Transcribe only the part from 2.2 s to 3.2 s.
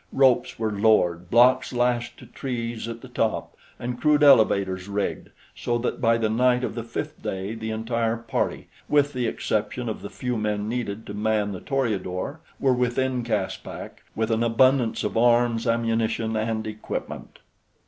trees at the